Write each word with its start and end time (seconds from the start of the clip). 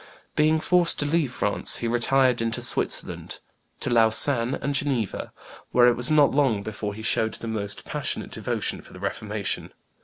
Being 0.35 0.59
forced 0.59 0.97
to 0.97 1.05
leave 1.05 1.31
France, 1.31 1.77
he 1.77 1.87
retired 1.87 2.41
into 2.41 2.63
Switzerland, 2.63 3.39
to 3.81 3.91
Lausanne 3.91 4.55
and 4.55 4.73
Geneva, 4.73 5.31
where 5.73 5.87
it 5.87 5.95
was 5.95 6.09
not 6.09 6.31
long 6.31 6.63
before 6.63 6.95
he 6.95 7.03
showed 7.03 7.35
the 7.35 7.47
most 7.47 7.85
passionate 7.85 8.31
devotion 8.31 8.81
for 8.81 8.93
the 8.93 8.99
Reformation. 8.99 9.71